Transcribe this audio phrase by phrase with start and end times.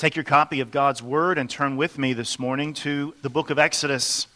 [0.00, 3.50] Take your copy of God's Word and turn with me this morning to the book
[3.50, 4.26] of Exodus.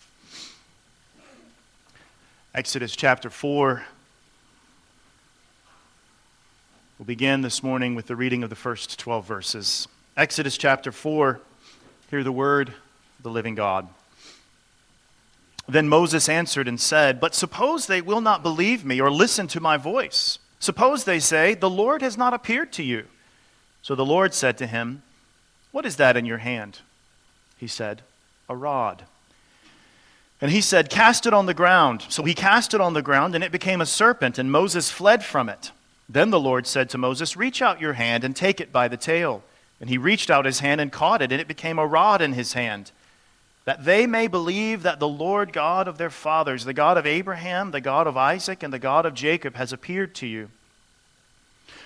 [2.55, 3.83] Exodus chapter 4.
[6.99, 9.89] We'll begin this morning with the reading of the first 12 verses.
[10.19, 11.41] Exodus chapter 4.
[12.11, 13.89] Hear the word of the living God.
[15.67, 19.61] Then Moses answered and said, But suppose they will not believe me or listen to
[19.61, 20.39] my voice.
[20.59, 23.07] Suppose they say, The Lord has not appeared to you.
[23.81, 25.03] So the Lord said to him,
[25.75, 26.79] what is that in your hand?
[27.59, 28.03] He said,
[28.49, 29.03] A rod.
[30.41, 32.05] And he said, Cast it on the ground.
[32.09, 35.25] So he cast it on the ground, and it became a serpent, and Moses fled
[35.25, 35.73] from it.
[36.09, 38.97] Then the Lord said to Moses, Reach out your hand and take it by the
[38.97, 39.43] tail.
[39.81, 42.35] And he reached out his hand and caught it, and it became a rod in
[42.35, 42.93] his hand,
[43.65, 47.73] that they may believe that the Lord God of their fathers, the God of Abraham,
[47.73, 50.51] the God of Isaac, and the God of Jacob, has appeared to you.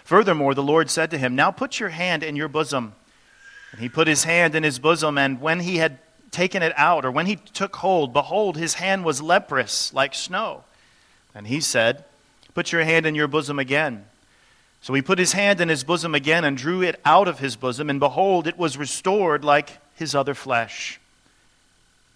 [0.05, 2.93] Furthermore, the Lord said to him, Now put your hand in your bosom.
[3.73, 5.99] And he put his hand in his bosom, and when he had
[6.31, 10.65] taken it out, or when he took hold, behold, his hand was leprous like snow.
[11.35, 12.05] And he said,
[12.55, 14.07] Put your hand in your bosom again.
[14.81, 17.57] So he put his hand in his bosom again and drew it out of his
[17.57, 21.01] bosom, and behold, it was restored like his other flesh.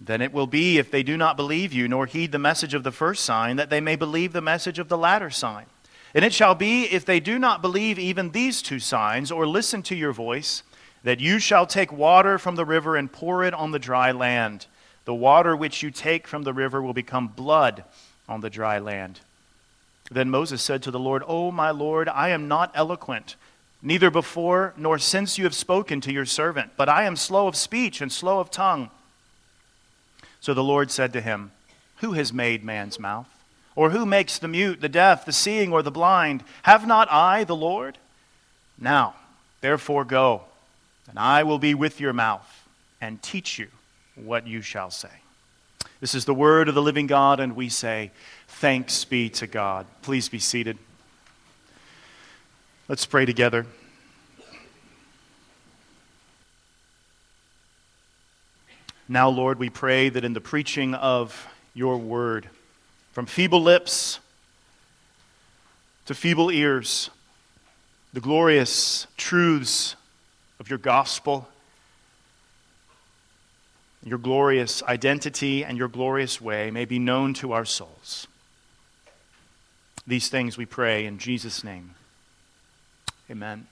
[0.01, 2.83] Then it will be, if they do not believe you, nor heed the message of
[2.83, 5.67] the first sign, that they may believe the message of the latter sign.
[6.15, 9.83] And it shall be, if they do not believe even these two signs, or listen
[9.85, 10.63] to your voice,
[11.05, 14.67] that you shall take water from the river and pour it on the dry land.
[15.05, 17.85] The water which you take from the river will become blood
[18.29, 19.21] on the dry land.
[20.11, 23.37] Then Moses said to the Lord, O my Lord, I am not eloquent,
[23.81, 27.57] neither before nor since you have spoken to your servant, but I am slow of
[27.57, 28.91] speech and slow of tongue.
[30.41, 31.53] So the Lord said to him,
[31.97, 33.29] Who has made man's mouth?
[33.75, 36.45] Or who makes the mute, the deaf, the seeing, or the blind?
[36.65, 37.97] Have not I the Lord?
[38.79, 39.15] Now,
[39.63, 40.43] therefore, go
[41.09, 42.69] and I will be with your mouth
[43.01, 43.69] and teach you
[44.15, 45.11] what you shall say.
[46.01, 48.11] This is the word of the living God, and we say,
[48.49, 49.87] Thanks be to God.
[50.03, 50.79] Please be seated.
[52.89, 53.67] Let's pray together.
[59.09, 62.49] Now, Lord, we pray that in the preaching of your word,
[63.13, 64.21] from feeble lips
[66.07, 67.11] to feeble ears,
[68.13, 69.97] the glorious truths
[70.63, 71.49] of your gospel,
[74.05, 78.29] your glorious identity, and your glorious way may be known to our souls.
[80.07, 81.97] These things we pray in Jesus' name.
[83.29, 83.67] Amen.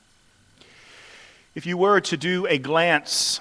[1.55, 3.39] If you were to do a glance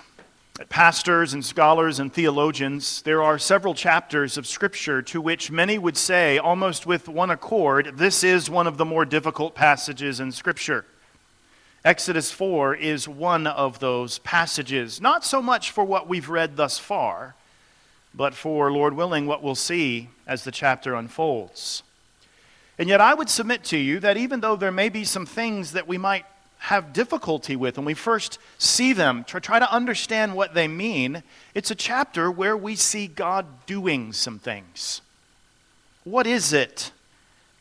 [0.60, 5.80] at pastors and scholars and theologians, there are several chapters of Scripture to which many
[5.80, 10.32] would say, almost with one accord, this is one of the more difficult passages in
[10.32, 10.86] Scripture.
[11.86, 16.78] Exodus 4 is one of those passages, not so much for what we've read thus
[16.78, 17.36] far,
[18.14, 21.84] but for, Lord willing, what we'll see as the chapter unfolds.
[22.78, 25.72] And yet, I would submit to you that even though there may be some things
[25.72, 26.26] that we might
[26.60, 31.24] have difficulty with when we first see them, to try to understand what they mean,
[31.56, 35.02] it's a chapter where we see God doing some things.
[36.04, 36.92] What is it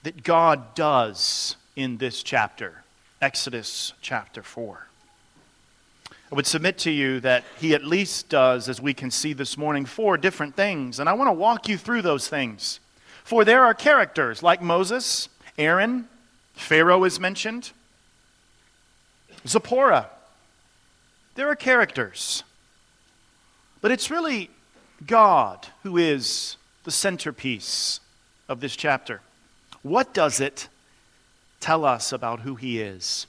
[0.03, 2.83] that God does in this chapter?
[3.21, 4.87] Exodus chapter 4.
[6.31, 9.57] I would submit to you that he at least does, as we can see this
[9.57, 11.01] morning, four different things.
[11.01, 12.81] And I want to walk you through those things.
[13.25, 16.09] For there are characters like Moses, Aaron,
[16.55, 17.73] Pharaoh is mentioned,
[19.47, 20.11] Zipporah.
[21.35, 22.43] There are characters.
[23.81, 24.51] But it's really
[25.07, 28.01] God who is the centerpiece
[28.49, 29.23] of this chapter.
[29.83, 30.69] What does it
[31.61, 33.27] tell us about who he is.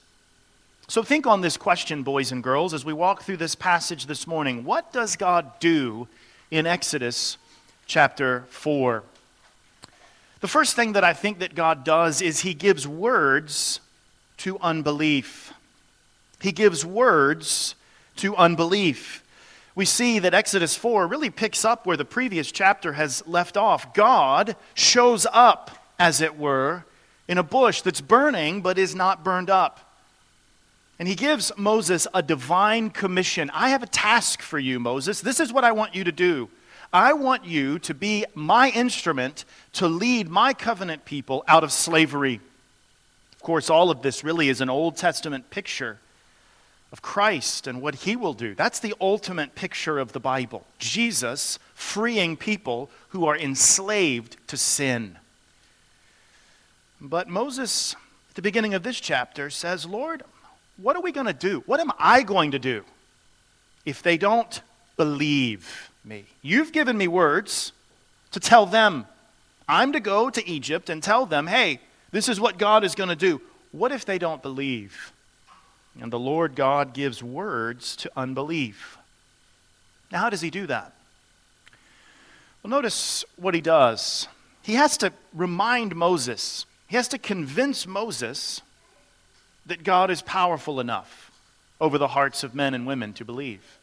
[0.88, 4.26] So think on this question, boys and girls, as we walk through this passage this
[4.26, 4.64] morning.
[4.64, 6.08] What does God do
[6.50, 7.38] in Exodus
[7.86, 9.04] chapter 4?
[10.42, 13.82] The first thing that I think that God does is he gives words
[14.38, 15.54] to unbelief.
[16.42, 17.76] He gives words
[18.16, 19.24] to unbelief.
[19.76, 23.94] We see that Exodus 4 really picks up where the previous chapter has left off.
[23.94, 26.86] God shows up, as it were,
[27.30, 29.80] in a bush that's burning but is not burned up.
[30.98, 33.50] And he gives Moses a divine commission.
[33.54, 35.22] I have a task for you, Moses.
[35.22, 36.50] This is what I want you to do.
[36.92, 42.42] I want you to be my instrument to lead my covenant people out of slavery.
[43.34, 46.00] Of course, all of this really is an Old Testament picture
[46.92, 48.56] of Christ and what he will do.
[48.56, 55.16] That's the ultimate picture of the Bible Jesus freeing people who are enslaved to sin.
[57.02, 57.96] But Moses,
[58.30, 60.24] at the beginning of this chapter, says, Lord,
[60.78, 61.64] what are we going to do?
[61.66, 62.84] What am I going to do?
[63.86, 64.62] if they don't
[64.98, 66.26] believe me?
[66.42, 67.72] You've given me words
[68.32, 69.06] to tell them.
[69.68, 71.80] I'm to go to Egypt and tell them, hey,
[72.12, 73.42] this is what God is going to do.
[73.72, 75.12] What if they don't believe?
[76.00, 78.98] And the Lord God gives words to unbelief.
[80.12, 80.94] Now, how does he do that?
[82.64, 84.28] Well, notice what he does.
[84.64, 88.62] He has to remind Moses, he has to convince Moses
[89.68, 91.32] that God is powerful enough
[91.80, 93.78] over the hearts of men and women to believe.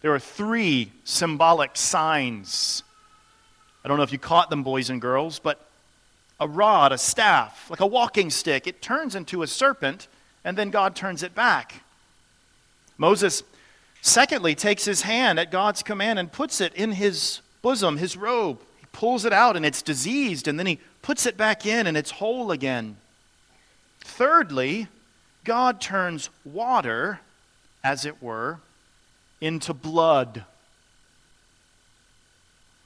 [0.00, 2.82] There are three symbolic signs.
[3.84, 5.64] I don't know if you caught them, boys and girls, but
[6.40, 10.08] a rod, a staff, like a walking stick, it turns into a serpent,
[10.44, 11.84] and then God turns it back.
[12.98, 13.44] Moses,
[14.00, 18.58] secondly, takes his hand at God's command and puts it in his bosom, his robe.
[18.80, 21.96] He pulls it out, and it's diseased, and then he puts it back in, and
[21.96, 22.96] it's whole again.
[24.00, 24.88] Thirdly,
[25.44, 27.20] God turns water,
[27.82, 28.58] as it were,
[29.40, 30.44] into blood.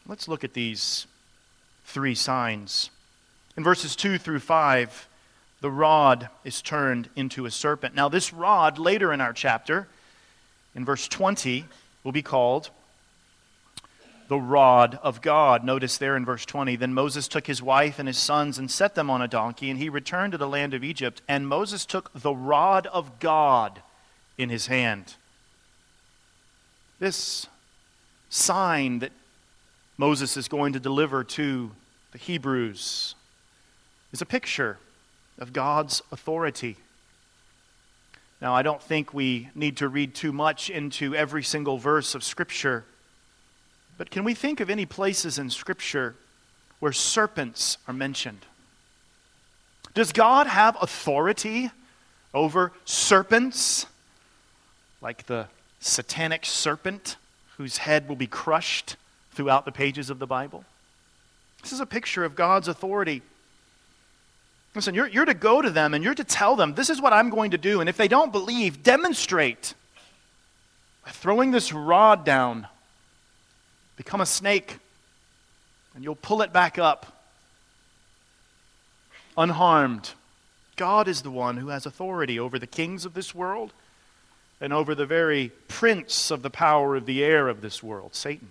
[0.06, 1.06] Let's look at these
[1.84, 2.90] three signs.
[3.56, 5.08] In verses 2 through 5,
[5.60, 7.94] the rod is turned into a serpent.
[7.94, 9.88] Now, this rod, later in our chapter,
[10.74, 11.64] in verse 20,
[12.02, 12.70] will be called
[14.34, 15.62] the rod of God.
[15.62, 18.96] Notice there in verse 20 Then Moses took his wife and his sons and set
[18.96, 21.22] them on a donkey, and he returned to the land of Egypt.
[21.28, 23.80] And Moses took the rod of God
[24.36, 25.14] in his hand.
[26.98, 27.46] This
[28.28, 29.12] sign that
[29.96, 31.70] Moses is going to deliver to
[32.10, 33.14] the Hebrews
[34.12, 34.78] is a picture
[35.38, 36.76] of God's authority.
[38.40, 42.24] Now, I don't think we need to read too much into every single verse of
[42.24, 42.84] Scripture,
[43.96, 46.14] but can we think of any places in Scripture
[46.80, 48.46] where serpents are mentioned?
[49.94, 51.70] Does God have authority
[52.32, 53.86] over serpents,
[55.00, 55.46] like the
[55.80, 57.16] satanic serpent
[57.56, 58.96] whose head will be crushed
[59.32, 60.64] throughout the pages of the Bible?
[61.62, 63.22] This is a picture of God's authority
[64.74, 67.12] Listen, you're, you're to go to them and you're to tell them, this is what
[67.12, 67.80] I'm going to do.
[67.80, 69.74] And if they don't believe, demonstrate
[71.04, 72.66] by throwing this rod down.
[73.96, 74.78] Become a snake,
[75.94, 77.14] and you'll pull it back up
[79.36, 80.12] unharmed.
[80.76, 83.72] God is the one who has authority over the kings of this world
[84.60, 88.48] and over the very prince of the power of the air of this world, Satan.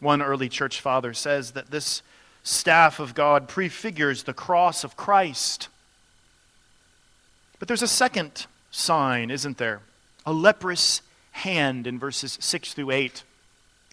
[0.00, 2.02] One early church father says that this
[2.42, 5.68] staff of God prefigures the cross of Christ.
[7.58, 9.80] But there's a second sign, isn't there?
[10.24, 11.02] A leprous
[11.32, 13.22] hand in verses 6 through 8.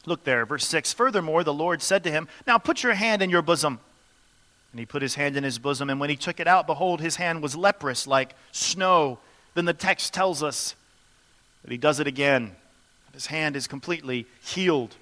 [0.05, 0.93] Look there, verse 6.
[0.93, 3.79] Furthermore, the Lord said to him, Now put your hand in your bosom.
[4.71, 6.99] And he put his hand in his bosom, and when he took it out, behold,
[6.99, 9.19] his hand was leprous like snow.
[9.53, 10.75] Then the text tells us
[11.63, 12.55] that he does it again.
[13.13, 14.95] His hand is completely healed.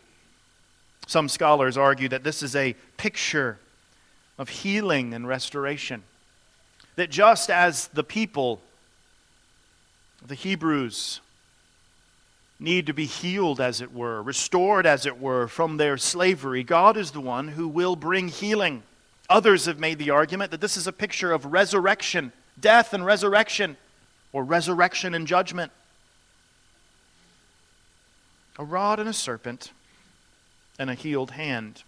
[1.07, 3.57] Some scholars argue that this is a picture
[4.37, 6.03] of healing and restoration.
[6.95, 8.61] That just as the people,
[10.23, 11.19] the Hebrews,
[12.63, 16.95] need to be healed, as it were, restored, as it were, from their slavery, God
[16.97, 18.83] is the one who will bring healing.
[19.29, 23.77] Others have made the argument that this is a picture of resurrection, death and resurrection,
[24.31, 25.71] or resurrection and judgment.
[28.57, 29.71] A rod and a serpent
[30.79, 31.83] and a healed hand.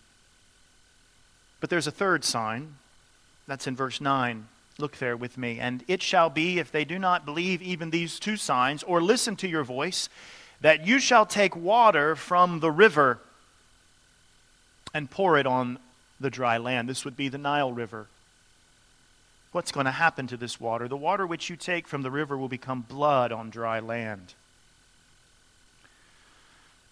[1.59, 2.75] But there's a third sign.
[3.47, 4.47] That's in verse 9.
[4.77, 5.59] Look there with me.
[5.59, 9.35] And it shall be, if they do not believe even these two signs, or listen
[9.37, 10.09] to your voice,
[10.61, 13.19] that you shall take water from the river
[14.93, 15.77] and pour it on
[16.19, 16.87] the dry land.
[16.87, 18.07] This would be the Nile River.
[19.51, 20.87] What's going to happen to this water?
[20.87, 24.33] The water which you take from the river will become blood on dry land.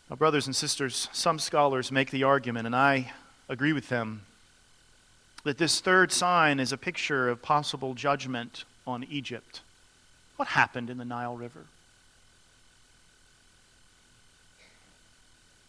[0.09, 3.11] Now, brothers and sisters, some scholars make the argument, and I
[3.49, 4.21] agree with them,
[5.43, 9.61] that this third sign is a picture of possible judgment on Egypt.
[10.35, 11.65] What happened in the Nile River?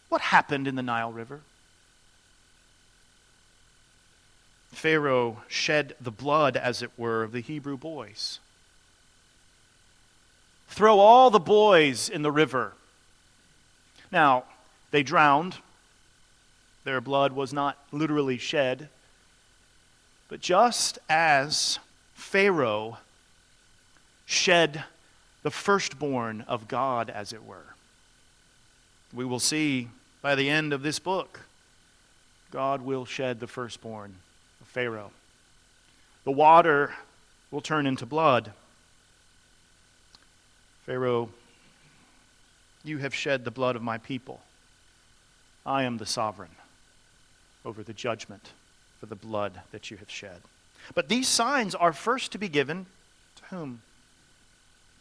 [0.09, 1.41] What happened in the Nile River?
[4.71, 8.39] Pharaoh shed the blood, as it were, of the Hebrew boys.
[10.67, 12.73] Throw all the boys in the river
[14.15, 14.45] now,
[14.91, 15.57] they drowned.
[16.85, 18.89] Their blood was not literally shed.
[20.29, 21.79] But just as
[22.13, 22.99] Pharaoh
[24.25, 24.85] shed
[25.43, 27.75] the firstborn of God, as it were,
[29.15, 29.87] we will see
[30.21, 31.41] by the end of this book,
[32.51, 34.15] God will shed the firstborn
[34.61, 35.11] of Pharaoh.
[36.23, 36.93] The water
[37.51, 38.51] will turn into blood.
[40.85, 41.29] Pharaoh
[42.85, 44.41] you have shed the blood of my people.
[45.65, 46.55] I am the sovereign
[47.65, 48.51] over the judgment
[48.99, 50.41] for the blood that you have shed.
[50.93, 52.85] But these signs are first to be given
[53.37, 53.81] to whom?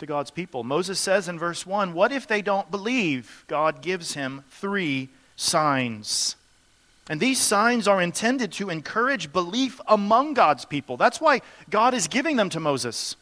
[0.04, 0.64] To God's people.
[0.64, 3.42] Moses says in verse 1 What if they don't believe?
[3.48, 6.36] God gives him three signs.
[7.08, 10.98] And these signs are intended to encourage belief among God's people.
[10.98, 13.16] That's why God is giving them to Moses.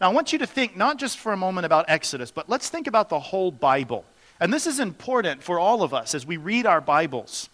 [0.00, 2.70] Now, I want you to think not just for a moment about Exodus, but let's
[2.70, 4.06] think about the whole Bible.
[4.40, 7.50] And this is important for all of us as we read our Bibles.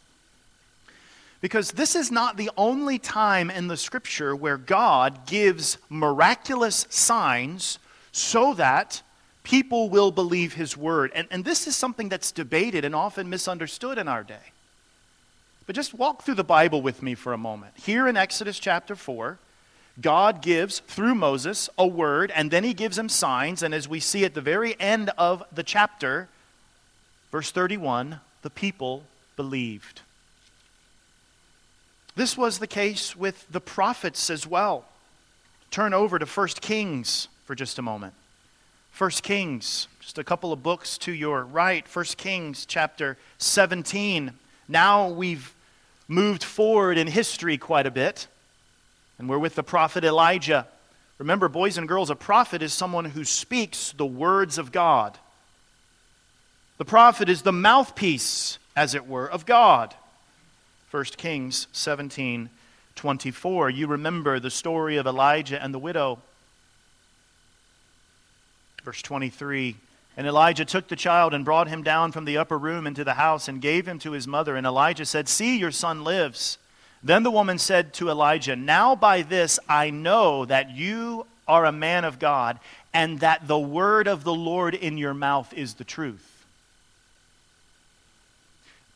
[1.41, 7.81] Because this is not the only time in the scripture where God gives miraculous signs
[8.13, 9.03] so that
[9.43, 11.11] people will believe his word.
[11.15, 14.53] And, and this is something that's debated and often misunderstood in our day.
[15.67, 17.73] But just walk through the Bible with me for a moment.
[17.77, 19.39] Here in Exodus chapter 4,
[20.01, 23.63] God gives, through Moses, a word, and then he gives him signs.
[23.63, 26.29] And as we see at the very end of the chapter,
[27.31, 29.05] verse 31, the people
[29.37, 30.03] believed.
[32.15, 34.85] This was the case with the prophets as well.
[35.71, 38.15] Turn over to 1 Kings for just a moment.
[38.97, 41.87] 1 Kings, just a couple of books to your right.
[41.87, 44.33] 1 Kings chapter 17.
[44.69, 45.55] Now we've
[46.09, 48.27] moved forward in history quite a bit.
[49.19, 50.67] And we're with the prophet Elijah.
[51.19, 55.17] Remember, boys and girls, a prophet is someone who speaks the words of God.
[56.79, 59.95] The prophet is the mouthpiece, as it were, of God.
[60.91, 62.51] 1 Kings 17
[62.95, 63.71] 24.
[63.71, 66.19] You remember the story of Elijah and the widow.
[68.85, 69.77] Verse 23.
[70.17, 73.15] And Elijah took the child and brought him down from the upper room into the
[73.15, 74.57] house and gave him to his mother.
[74.57, 76.59] And Elijah said, See, your son lives.
[77.03, 81.73] Then the woman said to Elijah, Now by this I know that you are a
[81.73, 82.61] man of God,
[82.95, 86.29] and that the word of the Lord in your mouth is the truth.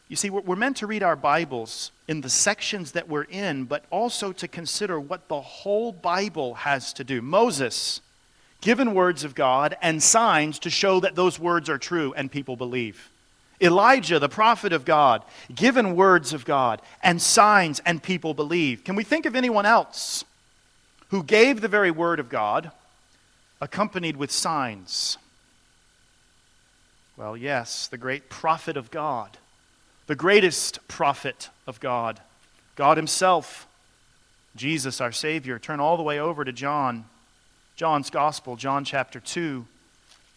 [0.09, 3.85] You see, we're meant to read our Bibles in the sections that we're in, but
[3.91, 7.21] also to consider what the whole Bible has to do.
[7.21, 8.01] Moses,
[8.67, 12.57] given words of God and signs to show that those words are true and people
[12.57, 13.13] believe.
[13.61, 15.23] Elijah, the prophet of God,
[15.55, 18.83] given words of God and signs, and people believe.
[18.83, 20.25] Can we think of anyone else
[21.11, 22.73] who gave the very word of God
[23.61, 25.17] accompanied with signs?
[27.17, 29.39] Well, yes, the great prophet of God,
[30.09, 32.19] the greatest prophet of God,
[32.75, 33.69] God Himself,
[34.57, 35.61] Jesus, our Savior.
[35.61, 37.05] Turn all the way over to John,
[37.77, 39.67] John's Gospel, John chapter 2,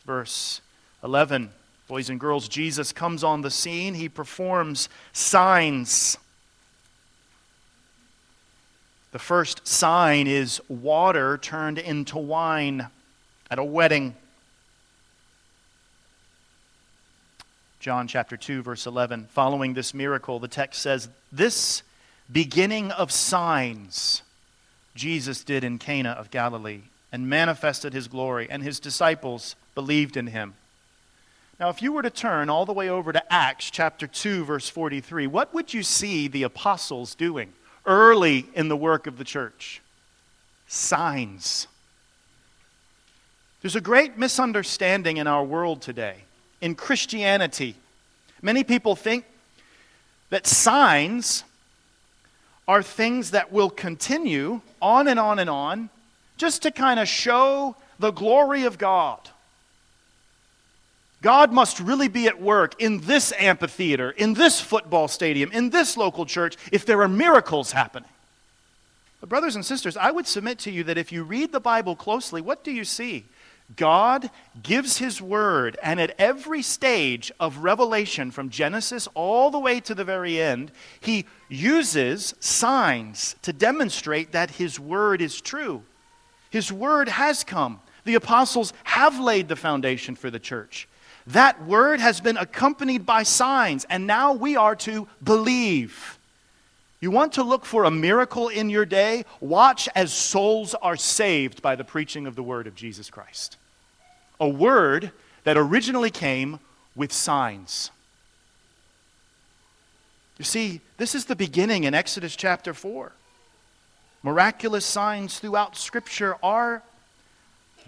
[0.05, 0.60] verse
[1.05, 1.50] 11.
[1.88, 3.93] Boys and girls, Jesus comes on the scene.
[3.93, 6.17] He performs signs.
[9.13, 12.89] The first sign is water turned into wine
[13.50, 14.17] at a wedding.
[17.79, 19.29] John chapter 2, verse 11.
[19.31, 21.84] Following this miracle, the text says, This
[22.29, 24.24] beginning of signs
[24.93, 26.81] Jesus did in Cana of Galilee
[27.12, 30.54] and manifested his glory, and his disciples believed in him.
[31.60, 34.70] Now, if you were to turn all the way over to Acts chapter 2, verse
[34.70, 37.51] 43, what would you see the apostles doing
[37.86, 39.82] early in the work of the church?
[40.68, 41.68] Signs.
[43.62, 46.16] There's a great misunderstanding in our world today,
[46.62, 47.75] in Christianity.
[48.42, 49.25] Many people think
[50.30, 51.44] that signs
[52.70, 55.89] are things that will continue on and on and on
[56.39, 59.19] just to kind of show the glory of God.
[61.22, 65.98] God must really be at work in this amphitheater, in this football stadium, in this
[65.98, 68.10] local church if there are miracles happening.
[69.19, 71.98] But, brothers and sisters, I would submit to you that if you read the Bible
[71.98, 73.25] closely, what do you see?
[73.75, 74.29] God
[74.63, 79.93] gives His word, and at every stage of revelation, from Genesis all the way to
[79.93, 85.84] the very end, He uses signs to demonstrate that His word is true.
[86.50, 87.79] His word has come.
[88.06, 90.88] The apostles have laid the foundation for the church.
[91.27, 96.18] That word has been accompanied by signs, and now we are to believe.
[97.01, 99.25] You want to look for a miracle in your day?
[99.39, 103.58] Watch as souls are saved by the preaching of the word of Jesus Christ.
[104.39, 105.12] A word
[105.44, 106.60] that originally came
[106.96, 107.91] with signs.
[110.38, 113.12] You see, this is the beginning in Exodus chapter 4.
[114.24, 116.84] Miraculous signs throughout Scripture are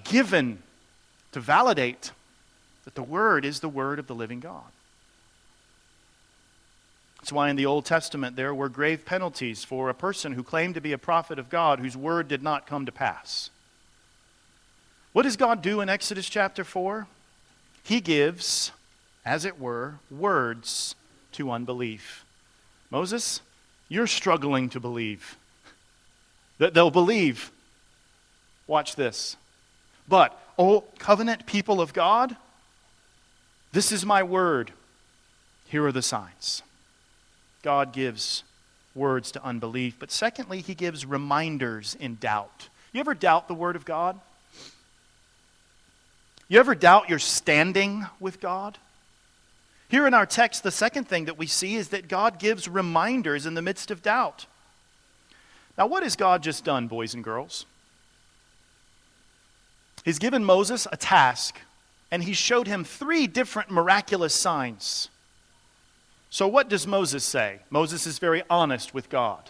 [0.03, 0.61] given
[1.31, 2.11] to validate
[2.85, 4.63] that the Word is the Word of the living God.
[7.17, 10.73] That's why in the Old Testament there were grave penalties for a person who claimed
[10.73, 13.51] to be a prophet of God whose word did not come to pass.
[15.13, 17.05] What does God do in Exodus chapter 4?
[17.83, 18.71] He gives
[19.25, 20.95] as it were, words
[21.33, 22.25] to unbelief.
[22.89, 23.41] Moses,
[23.87, 25.37] you're struggling to believe.
[26.61, 27.49] That they'll believe.
[28.67, 29.35] Watch this.
[30.07, 32.35] But, O covenant people of God,
[33.71, 34.71] this is my word.
[35.69, 36.61] Here are the signs.
[37.63, 38.43] God gives
[38.93, 39.95] words to unbelief.
[39.97, 42.69] But secondly, he gives reminders in doubt.
[42.93, 44.19] You ever doubt the word of God?
[46.47, 48.77] You ever doubt your standing with God?
[49.89, 53.47] Here in our text, the second thing that we see is that God gives reminders
[53.47, 54.45] in the midst of doubt.
[55.77, 57.65] Now, what has God just done, boys and girls?
[60.03, 61.59] He's given Moses a task,
[62.09, 65.09] and he showed him three different miraculous signs.
[66.29, 67.59] So, what does Moses say?
[67.69, 69.49] Moses is very honest with God.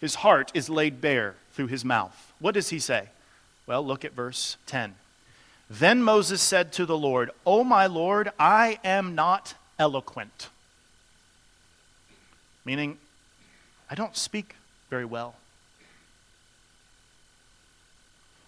[0.00, 2.32] His heart is laid bare through his mouth.
[2.38, 3.08] What does he say?
[3.66, 4.94] Well, look at verse 10.
[5.68, 10.48] Then Moses said to the Lord, O my Lord, I am not eloquent.
[12.64, 12.98] Meaning,
[13.90, 14.54] I don't speak
[14.90, 15.34] very well.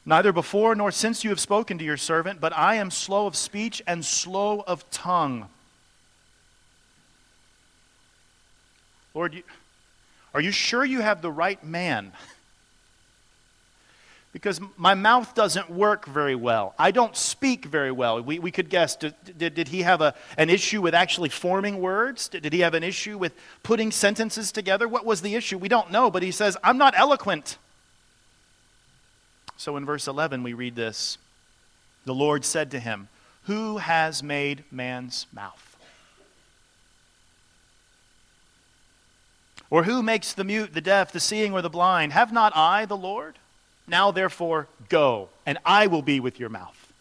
[0.06, 3.36] Neither before nor since you have spoken to your servant, but I am slow of
[3.36, 5.48] speech and slow of tongue.
[9.14, 9.42] Lord,
[10.32, 12.12] are you sure you have the right man?
[14.32, 16.74] Because my mouth doesn't work very well.
[16.78, 18.22] I don't speak very well.
[18.22, 21.80] We, we could guess did, did, did he have a, an issue with actually forming
[21.80, 22.28] words?
[22.28, 23.32] Did, did he have an issue with
[23.62, 24.86] putting sentences together?
[24.86, 25.56] What was the issue?
[25.56, 27.56] We don't know, but he says, I'm not eloquent.
[29.56, 31.18] So in verse 11, we read this
[32.04, 33.08] The Lord said to him,
[33.44, 35.64] Who has made man's mouth?
[39.70, 42.12] Or who makes the mute, the deaf, the seeing, or the blind?
[42.12, 43.38] Have not I, the Lord?
[43.88, 46.92] Now, therefore, go, and I will be with your mouth.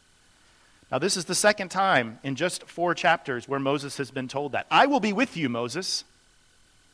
[0.91, 4.53] Now, this is the second time in just four chapters where Moses has been told
[4.53, 4.67] that.
[4.72, 6.06] I will be with you, Moses.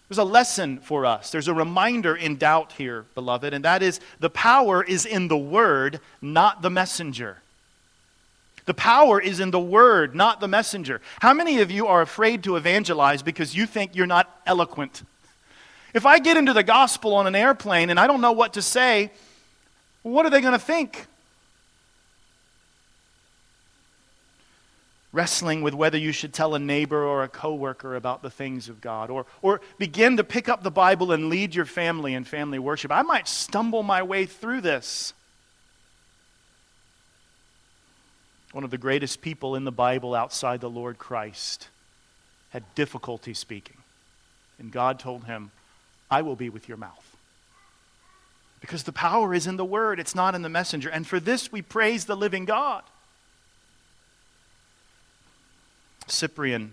[0.10, 1.32] There's a lesson for us.
[1.32, 5.38] There's a reminder in doubt here, beloved, and that is the power is in the
[5.38, 7.38] word, not the messenger.
[8.66, 11.02] The power is in the word, not the messenger.
[11.20, 15.04] How many of you are afraid to evangelize because you think you're not eloquent?
[15.94, 18.62] If I get into the gospel on an airplane and I don't know what to
[18.62, 19.12] say,
[20.04, 21.08] what are they going to think?
[25.12, 28.82] Wrestling with whether you should tell a neighbor or a coworker about the things of
[28.82, 32.60] God, or, or begin to pick up the Bible and lead your family in family
[32.60, 32.92] worship.
[32.92, 35.14] I might stumble my way through this.
[38.52, 41.70] One of the greatest people in the Bible outside the Lord Christ
[42.50, 43.78] had difficulty speaking.
[44.60, 45.52] And God told him,
[46.10, 47.13] I will be with your mouth.
[48.64, 50.88] Because the power is in the word, it's not in the messenger.
[50.88, 52.84] And for this we praise the living God.
[56.08, 56.72] Cyprian,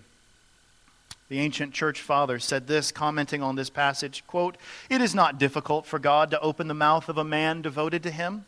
[1.29, 4.57] the ancient church father, said this, commenting on this passage quote,
[4.89, 8.13] It is not difficult for God to open the mouth of a man devoted to
[8.13, 8.45] him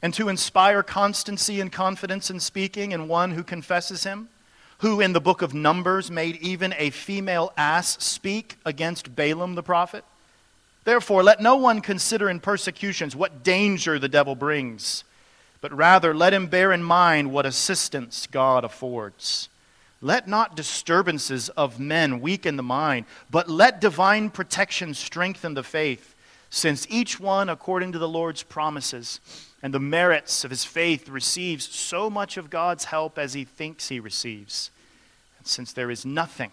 [0.00, 4.30] and to inspire constancy and confidence in speaking in one who confesses him,
[4.78, 9.62] who in the book of Numbers made even a female ass speak against Balaam the
[9.62, 10.02] prophet
[10.86, 15.02] Therefore, let no one consider in persecutions what danger the devil brings,
[15.60, 19.48] but rather let him bear in mind what assistance God affords.
[20.00, 26.14] Let not disturbances of men weaken the mind, but let divine protection strengthen the faith,
[26.50, 29.18] since each one, according to the Lord's promises
[29.64, 33.88] and the merits of his faith, receives so much of God's help as he thinks
[33.88, 34.70] he receives,
[35.38, 36.52] and since there is nothing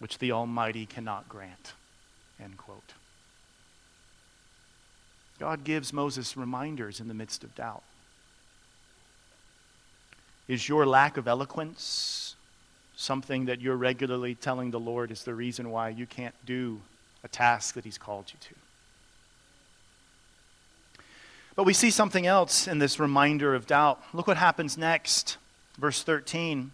[0.00, 1.72] which the Almighty cannot grant.
[2.38, 2.87] End quote.
[5.38, 7.82] God gives Moses reminders in the midst of doubt.
[10.48, 12.34] Is your lack of eloquence
[12.96, 16.80] something that you're regularly telling the Lord is the reason why you can't do
[17.22, 18.54] a task that He's called you to?
[21.54, 24.00] But we see something else in this reminder of doubt.
[24.12, 25.38] Look what happens next.
[25.76, 26.70] Verse 13.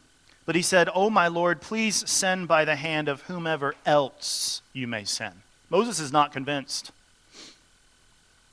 [0.46, 4.86] But he said, Oh, my Lord, please send by the hand of whomever else you
[4.86, 5.36] may send.
[5.70, 6.92] Moses is not convinced.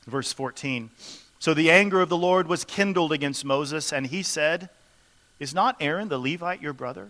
[0.08, 0.90] Verse 14.
[1.40, 4.70] So the anger of the Lord was kindled against Moses, and he said,
[5.40, 7.10] Is not Aaron the Levite your brother?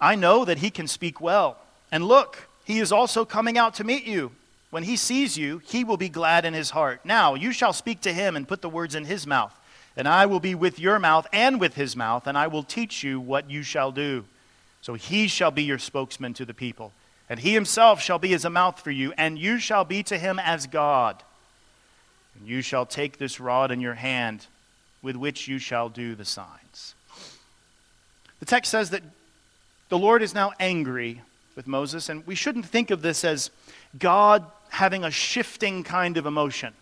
[0.00, 1.58] I know that he can speak well.
[1.90, 4.32] And look, he is also coming out to meet you.
[4.70, 7.00] When he sees you, he will be glad in his heart.
[7.04, 9.54] Now you shall speak to him and put the words in his mouth.
[9.96, 13.04] And I will be with your mouth and with his mouth, and I will teach
[13.04, 14.24] you what you shall do.
[14.80, 16.92] So he shall be your spokesman to the people,
[17.28, 20.18] and he himself shall be as a mouth for you, and you shall be to
[20.18, 21.22] him as God.
[22.42, 24.46] You shall take this rod in your hand
[25.02, 26.94] with which you shall do the signs.
[28.40, 29.02] The text says that
[29.88, 31.20] The Lord is now angry
[31.56, 33.50] with Moses, and we shouldn't think of this as
[33.98, 36.74] God having a shifting kind of emotion.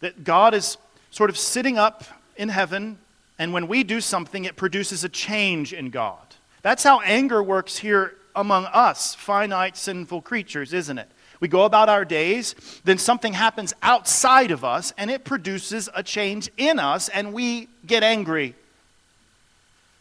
[0.00, 0.76] That God is
[1.10, 2.04] sort of sitting up
[2.36, 2.98] in heaven,
[3.38, 6.18] and when we do something, it produces a change in God.
[6.62, 11.08] That's how anger works here among us, finite, sinful creatures, isn't it?
[11.44, 12.54] We go about our days,
[12.84, 17.68] then something happens outside of us, and it produces a change in us, and we
[17.86, 18.54] get angry.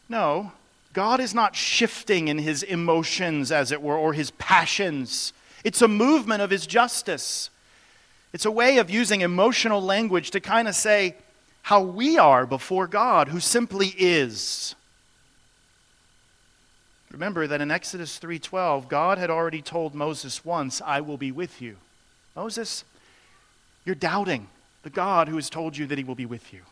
[0.07, 0.53] No,
[0.93, 5.33] God is not shifting in his emotions, as it were, or his passions.
[5.65, 7.49] It's a movement of his justice.
[8.31, 11.13] It's a way of using emotional language to kind of say
[11.63, 14.75] how we are before God, who simply is.
[17.13, 21.61] Remember that in Exodus 3:12, God had already told Moses once, "I will be with
[21.61, 21.77] you."
[22.35, 22.83] Moses,
[23.85, 24.49] you're doubting
[24.81, 26.65] the God who has told you that he will be with you.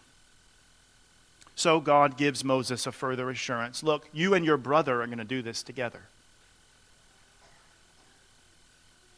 [1.55, 3.83] So God gives Moses a further assurance.
[3.83, 6.01] Look, you and your brother are going to do this together.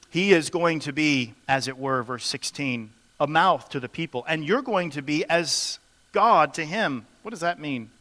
[0.10, 4.26] He is going to be, as it were, verse 16, a mouth to the people,
[4.28, 5.80] and you're going to be as
[6.12, 7.08] God to him.
[7.22, 7.92] What does that mean?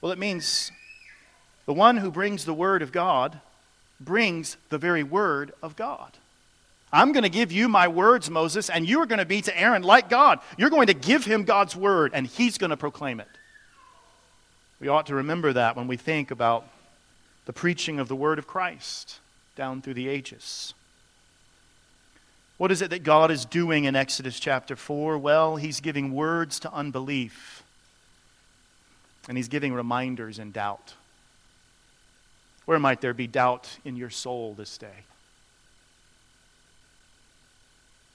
[0.00, 0.72] Well, it means
[1.66, 3.40] the one who brings the word of God
[4.00, 6.12] brings the very word of God.
[6.92, 9.60] I'm going to give you my words, Moses, and you are going to be to
[9.60, 10.38] Aaron like God.
[10.56, 13.28] You're going to give him God's word, and he's going to proclaim it.
[14.80, 16.66] We ought to remember that when we think about
[17.46, 19.18] the preaching of the word of Christ
[19.56, 20.74] down through the ages.
[22.58, 25.18] What is it that God is doing in Exodus chapter 4?
[25.18, 27.62] Well, he's giving words to unbelief,
[29.28, 30.94] and he's giving reminders in doubt.
[32.66, 35.04] Where might there be doubt in your soul this day?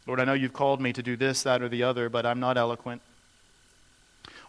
[0.06, 2.40] Lord, I know you've called me to do this, that, or the other, but I'm
[2.40, 3.02] not eloquent.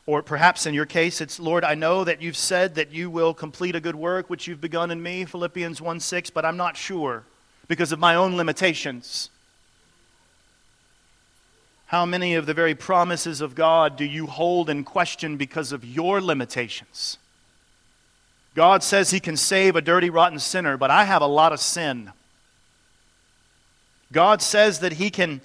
[0.07, 3.33] Or perhaps in your case, it's, Lord, I know that you've said that you will
[3.33, 6.77] complete a good work which you've begun in me, Philippians 1 6, but I'm not
[6.77, 7.23] sure
[7.69, 9.31] because of my own limitations.
[11.87, 15.85] How many of the very promises of God do you hold in question because of
[15.85, 17.19] your limitations?
[18.55, 21.61] God says He can save a dirty, rotten sinner, but I have a lot of
[21.61, 22.13] sin.
[24.13, 25.41] God says that He can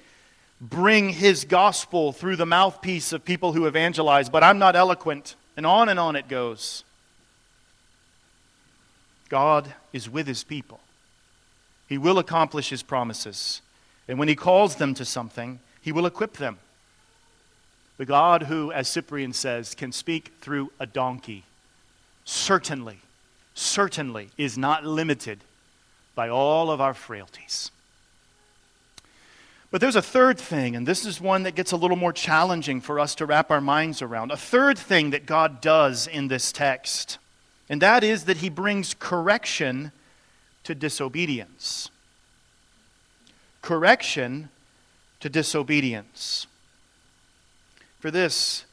[0.59, 5.35] bring His gospel through the mouthpiece of people who evangelize, but I'm not eloquent.
[5.55, 6.83] And on and on it goes.
[9.29, 10.79] God is with His people,
[11.87, 13.61] He will accomplish His promises.
[14.09, 16.59] And when He calls them to something, He will equip them.
[17.97, 21.45] The God who, as Cyprian says, can speak through a donkey
[22.27, 22.99] certainly,
[23.55, 25.39] certainly is not limited
[26.13, 27.71] by all of our frailties.
[29.71, 32.81] But there's a third thing, and this is one that gets a little more challenging
[32.81, 34.31] for us to wrap our minds around.
[34.31, 37.17] A third thing that God does in this text,
[37.69, 39.91] and that is that He brings correction
[40.63, 41.89] to disobedience.
[43.61, 44.49] Correction
[45.21, 46.47] to disobedience.
[47.99, 48.65] For this,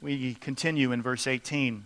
[0.00, 1.84] we continue in verse 18.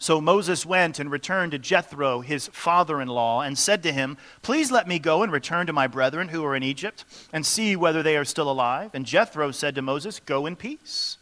[0.00, 4.16] So Moses went and returned to Jethro, his father in law, and said to him,
[4.40, 7.76] Please let me go and return to my brethren who are in Egypt, and see
[7.76, 8.92] whether they are still alive.
[8.94, 11.18] And Jethro said to Moses, Go in peace.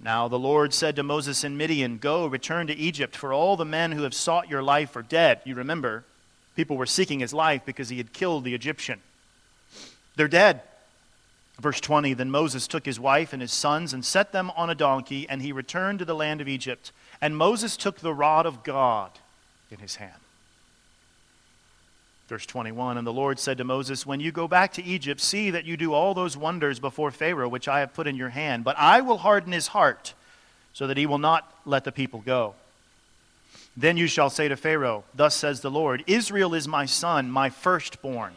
[0.00, 3.64] Now the Lord said to Moses in Midian, Go, return to Egypt, for all the
[3.64, 5.40] men who have sought your life are dead.
[5.44, 6.04] You remember,
[6.54, 9.00] people were seeking his life because he had killed the Egyptian.
[10.14, 10.62] They're dead.
[11.62, 14.74] Verse 20 Then Moses took his wife and his sons and set them on a
[14.74, 16.90] donkey, and he returned to the land of Egypt.
[17.20, 19.12] And Moses took the rod of God
[19.70, 20.12] in his hand.
[22.26, 25.50] Verse 21 And the Lord said to Moses, When you go back to Egypt, see
[25.50, 28.64] that you do all those wonders before Pharaoh, which I have put in your hand.
[28.64, 30.14] But I will harden his heart,
[30.72, 32.56] so that he will not let the people go.
[33.76, 37.50] Then you shall say to Pharaoh, Thus says the Lord, Israel is my son, my
[37.50, 38.32] firstborn.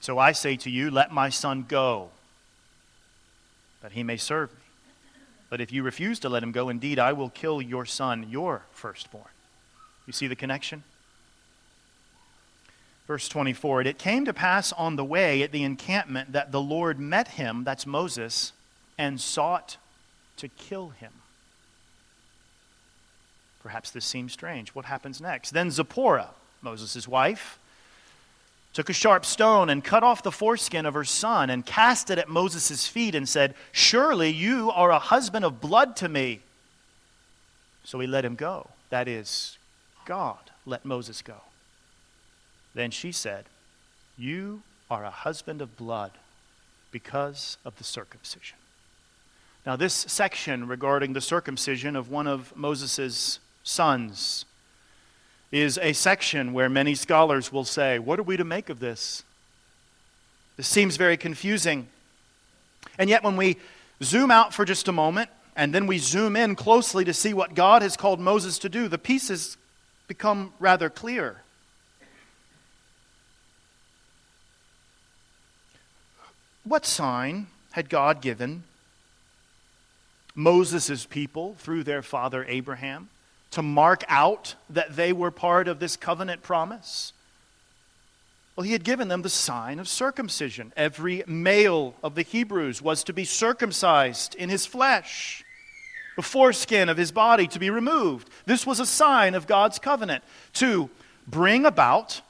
[0.00, 2.08] So I say to you, Let my son go,
[3.82, 4.56] that he may serve me.
[5.48, 8.62] But if you refuse to let him go, indeed, I will kill your son, your
[8.72, 9.24] firstborn.
[10.06, 10.84] You see the connection?
[13.06, 17.00] Verse 24 It came to pass on the way at the encampment that the Lord
[17.00, 18.52] met him, that's Moses,
[18.96, 19.76] and sought
[20.36, 21.12] to kill him.
[23.62, 24.70] Perhaps this seems strange.
[24.70, 25.50] What happens next?
[25.50, 26.30] Then Zipporah,
[26.62, 27.58] Moses' wife,
[28.72, 32.18] took a sharp stone and cut off the foreskin of her son and cast it
[32.18, 36.40] at Moses' feet and said, Surely you are a husband of blood to me.
[37.84, 38.68] So he let him go.
[38.90, 39.58] That is,
[40.04, 41.42] God let Moses go.
[42.74, 43.46] Then she said,
[44.16, 46.12] You are a husband of blood
[46.92, 48.58] because of the circumcision.
[49.66, 54.44] Now, this section regarding the circumcision of one of Moses' sons
[55.52, 59.24] is a section where many scholars will say, What are we to make of this?
[60.56, 61.88] This seems very confusing.
[62.98, 63.56] And yet, when we
[64.02, 67.54] zoom out for just a moment and then we zoom in closely to see what
[67.54, 69.56] God has called Moses to do, the pieces
[70.06, 71.42] become rather clear.
[76.64, 78.64] What sign had God given
[80.34, 83.08] Moses' people through their father Abraham
[83.52, 87.12] to mark out that they were part of this covenant promise?
[88.56, 90.72] Well, he had given them the sign of circumcision.
[90.76, 95.44] Every male of the Hebrews was to be circumcised in his flesh,
[96.16, 98.28] the foreskin of his body to be removed.
[98.46, 100.90] This was a sign of God's covenant to
[101.26, 102.20] bring about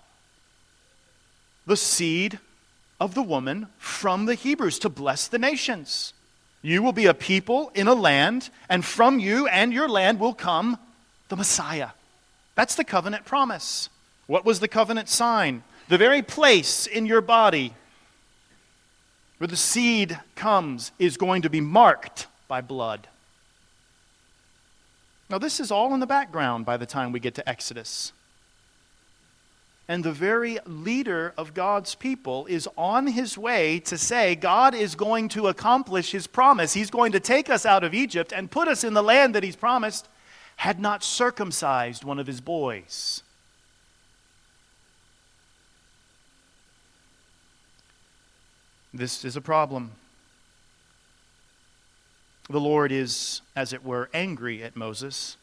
[1.67, 2.39] the seed
[3.01, 6.13] of the woman from the Hebrews to bless the nations.
[6.63, 10.35] You will be a people in a land, and from you and your land will
[10.35, 10.79] come
[11.31, 11.91] the Messiah.
[12.55, 13.89] That's the covenant promise.
[14.27, 15.63] What was the covenant sign?
[15.89, 17.73] The very place in your body
[19.39, 23.09] where the seed comes is going to be marked by blood.
[25.31, 28.13] Now, this is all in the background by the time we get to Exodus.
[29.89, 34.95] And the very leader of God's people is on his way to say, God is
[34.95, 36.75] going to accomplish his promise.
[36.75, 39.43] He's going to take us out of Egypt and put us in the land that
[39.43, 40.09] he's promised,
[40.61, 43.23] had not circumcised one of his boys.
[48.93, 49.93] This is a problem.
[52.51, 55.39] The Lord is, as it were, angry at Moses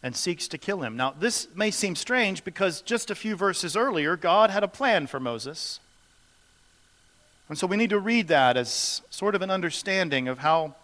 [0.00, 0.96] and seeks to kill him.
[0.96, 5.08] Now, this may seem strange because just a few verses earlier, God had a plan
[5.08, 5.80] for Moses.
[7.48, 10.76] And so we need to read that as sort of an understanding of how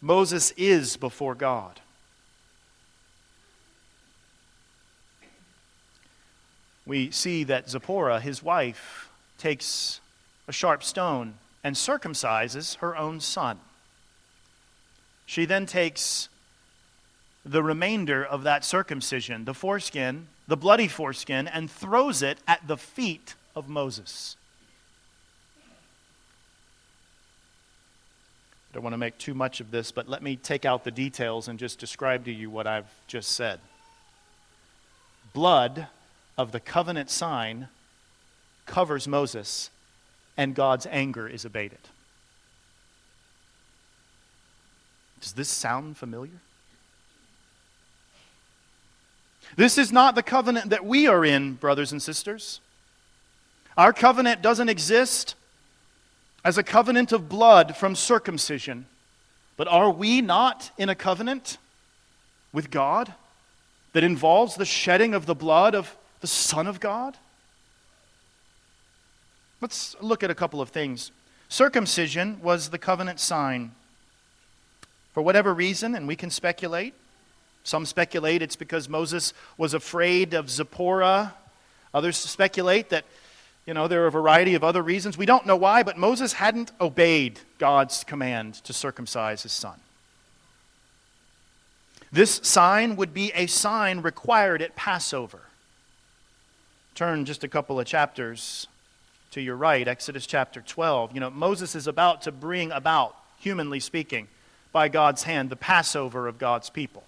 [0.00, 1.80] Moses is before God.
[6.86, 10.00] We see that Zipporah, his wife, takes
[10.48, 13.60] a sharp stone and circumcises her own son.
[15.26, 16.28] She then takes
[17.44, 22.76] the remainder of that circumcision, the foreskin, the bloody foreskin, and throws it at the
[22.76, 24.36] feet of Moses.
[28.70, 30.90] I don't want to make too much of this, but let me take out the
[30.90, 33.60] details and just describe to you what I've just said.
[35.34, 35.88] Blood
[36.36, 37.68] of the covenant sign
[38.66, 39.70] covers Moses
[40.36, 41.78] and God's anger is abated.
[45.20, 46.40] Does this sound familiar?
[49.56, 52.60] This is not the covenant that we are in, brothers and sisters.
[53.76, 55.34] Our covenant doesn't exist
[56.44, 58.86] as a covenant of blood from circumcision.
[59.56, 61.58] But are we not in a covenant
[62.52, 63.12] with God
[63.92, 67.18] that involves the shedding of the blood of the Son of God?
[69.60, 71.10] Let's look at a couple of things.
[71.50, 73.72] Circumcision was the covenant sign.
[75.12, 76.94] For whatever reason, and we can speculate,
[77.64, 81.34] some speculate it's because Moses was afraid of Zipporah.
[81.92, 83.04] Others speculate that,
[83.66, 85.18] you know, there are a variety of other reasons.
[85.18, 89.78] We don't know why, but Moses hadn't obeyed God's command to circumcise his son.
[92.10, 95.40] This sign would be a sign required at Passover.
[96.94, 98.68] Turn just a couple of chapters
[99.30, 101.14] to your right, Exodus chapter 12.
[101.14, 104.28] You know, Moses is about to bring about, humanly speaking,
[104.72, 107.04] by God's hand, the Passover of God's people.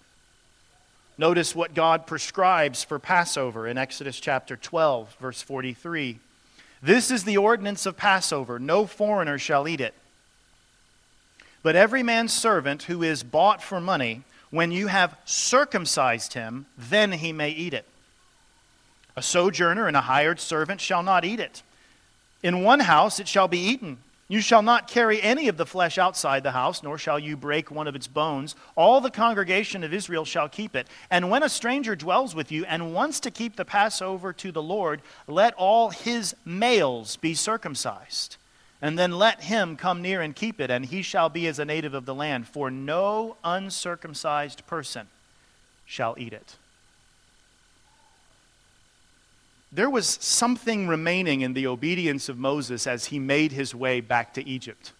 [1.18, 6.18] Notice what God prescribes for Passover in Exodus chapter 12, verse 43.
[6.82, 9.94] This is the ordinance of Passover no foreigner shall eat it.
[11.62, 17.12] But every man's servant who is bought for money, when you have circumcised him, then
[17.12, 17.86] he may eat it.
[19.16, 21.62] A sojourner and a hired servant shall not eat it
[22.44, 23.96] in one house it shall be eaten.
[24.28, 27.70] You shall not carry any of the flesh outside the house, nor shall you break
[27.70, 28.54] one of its bones.
[28.76, 30.86] All the congregation of Israel shall keep it.
[31.10, 34.62] And when a stranger dwells with you and wants to keep the Passover to the
[34.62, 38.36] Lord, let all his males be circumcised.
[38.80, 41.64] And then let him come near and keep it, and he shall be as a
[41.64, 42.46] native of the land.
[42.46, 45.06] For no uncircumcised person
[45.86, 46.56] shall eat it.
[49.74, 54.32] There was something remaining in the obedience of Moses as he made his way back
[54.34, 54.92] to Egypt.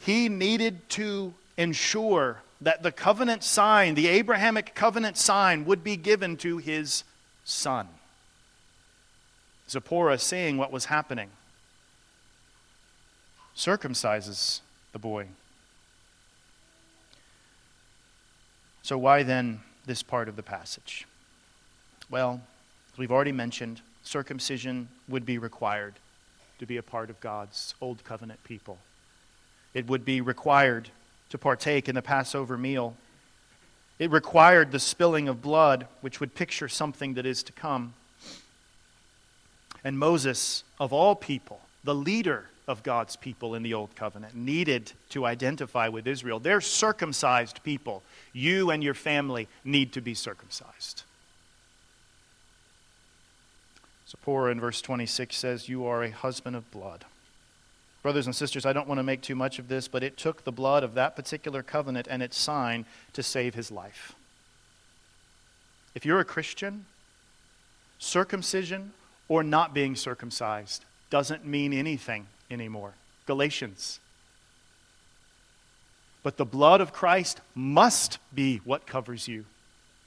[0.00, 6.36] He needed to ensure that the covenant sign, the Abrahamic covenant sign, would be given
[6.38, 7.02] to his
[7.44, 7.88] son.
[9.70, 11.30] Zipporah, seeing what was happening,
[13.56, 14.60] circumcises
[14.92, 15.28] the boy.
[18.82, 21.06] So, why then this part of the passage?
[22.10, 22.40] Well,
[22.98, 25.94] as we've already mentioned, circumcision would be required
[26.58, 28.76] to be a part of God's old covenant people.
[29.72, 30.90] It would be required
[31.30, 32.96] to partake in the Passover meal.
[34.00, 37.94] It required the spilling of blood, which would picture something that is to come.
[39.84, 44.90] And Moses, of all people, the leader of God's people in the Old Covenant, needed
[45.10, 46.40] to identify with Israel.
[46.40, 48.02] They're circumcised people.
[48.32, 51.04] You and your family need to be circumcised.
[54.08, 57.04] Zipporah in verse 26 says, You are a husband of blood.
[58.02, 60.44] Brothers and sisters, I don't want to make too much of this, but it took
[60.44, 64.14] the blood of that particular covenant and its sign to save his life.
[65.94, 66.86] If you're a Christian,
[67.98, 68.92] circumcision
[69.28, 72.94] or not being circumcised doesn't mean anything anymore.
[73.26, 74.00] Galatians.
[76.22, 79.44] But the blood of Christ must be what covers you.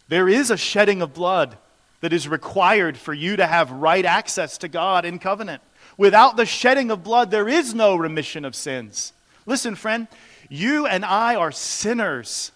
[0.07, 1.57] There is a shedding of blood
[2.01, 5.61] that is required for you to have right access to God in covenant.
[5.97, 9.13] Without the shedding of blood, there is no remission of sins.
[9.45, 10.07] Listen, friend,
[10.49, 12.51] you and I are sinners.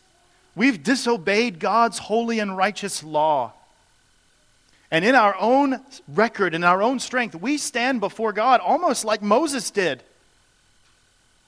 [0.56, 3.54] We've disobeyed God's holy and righteous law.
[4.92, 9.22] And in our own record, in our own strength, we stand before God almost like
[9.22, 10.04] Moses did,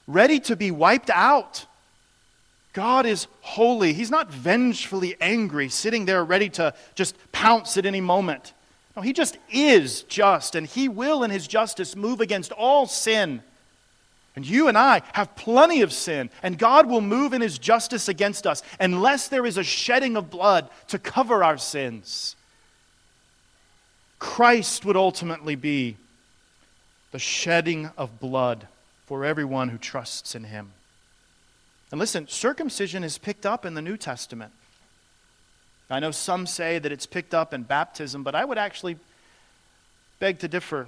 [0.06, 1.66] ready to be wiped out
[2.78, 3.92] God is holy.
[3.92, 8.52] He's not vengefully angry, sitting there ready to just pounce at any moment.
[8.94, 13.42] No, He just is just, and He will, in His justice, move against all sin.
[14.36, 18.08] And you and I have plenty of sin, and God will move in His justice
[18.08, 22.36] against us unless there is a shedding of blood to cover our sins.
[24.20, 25.96] Christ would ultimately be
[27.10, 28.68] the shedding of blood
[29.06, 30.70] for everyone who trusts in Him.
[31.90, 34.52] And listen, circumcision is picked up in the New Testament.
[35.90, 38.98] I know some say that it's picked up in baptism, but I would actually
[40.18, 40.86] beg to differ.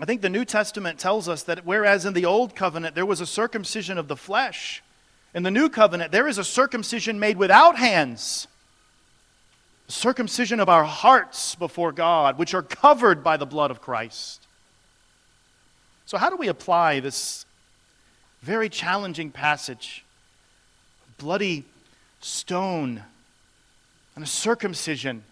[0.00, 3.20] I think the New Testament tells us that whereas in the Old Covenant there was
[3.20, 4.82] a circumcision of the flesh,
[5.34, 8.46] in the New Covenant there is a circumcision made without hands.
[9.88, 14.46] Circumcision of our hearts before God, which are covered by the blood of Christ.
[16.04, 17.46] So, how do we apply this
[18.42, 20.04] very challenging passage.
[21.18, 21.64] Bloody
[22.20, 23.02] stone
[24.14, 25.22] and a circumcision,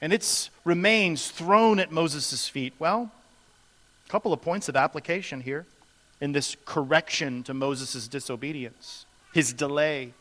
[0.00, 2.72] and its remains thrown at Moses' feet.
[2.78, 3.10] Well,
[4.06, 5.66] a couple of points of application here
[6.20, 10.12] in this correction to Moses' disobedience, his delay.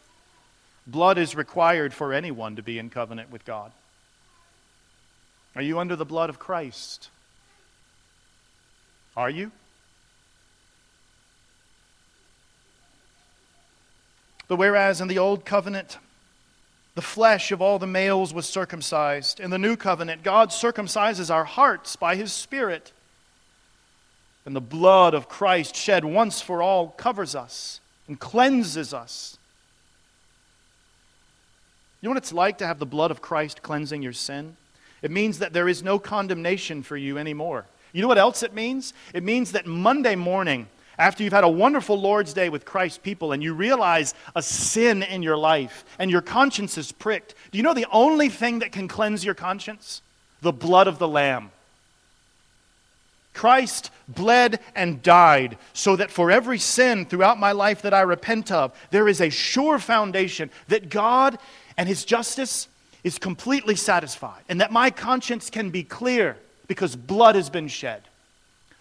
[0.87, 3.71] Blood is required for anyone to be in covenant with God.
[5.55, 7.09] Are you under the blood of Christ?
[9.15, 9.51] Are you?
[14.47, 15.97] But whereas in the old covenant,
[16.95, 21.43] the flesh of all the males was circumcised, in the new covenant, God circumcises our
[21.43, 22.91] hearts by his Spirit.
[24.45, 29.37] And the blood of Christ shed once for all covers us and cleanses us.
[32.01, 34.57] You know what it's like to have the blood of Christ cleansing your sin?
[35.01, 37.65] It means that there is no condemnation for you anymore.
[37.91, 38.93] You know what else it means?
[39.13, 43.31] It means that Monday morning, after you've had a wonderful Lord's Day with Christ's people
[43.31, 47.63] and you realize a sin in your life and your conscience is pricked, do you
[47.63, 50.01] know the only thing that can cleanse your conscience?
[50.41, 51.51] The blood of the Lamb.
[53.33, 58.51] Christ bled and died so that for every sin throughout my life that I repent
[58.51, 61.37] of, there is a sure foundation that God
[61.77, 62.69] and His justice
[63.03, 68.01] is completely satisfied and that my conscience can be clear because blood has been shed.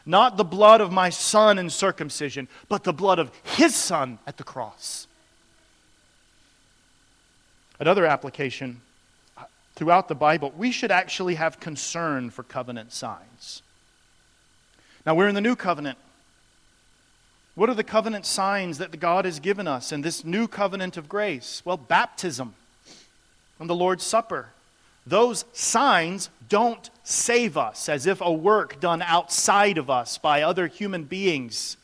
[0.07, 4.37] Not the blood of my son in circumcision, but the blood of his son at
[4.37, 5.07] the cross.
[7.81, 8.81] Another application
[9.37, 13.63] uh, throughout the Bible, we should actually have concern for covenant signs.
[15.07, 15.99] Now, we're in the new covenant.
[17.55, 21.09] What are the covenant signs that God has given us in this new covenant of
[21.09, 21.63] grace?
[21.65, 22.55] Well, baptism
[23.59, 24.49] and the Lord's Supper.
[25.07, 30.67] Those signs don't save us as if a work done outside of us by other
[30.67, 31.77] human beings